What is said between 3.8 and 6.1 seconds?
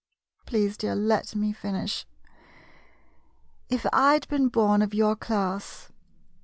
I M been born of your class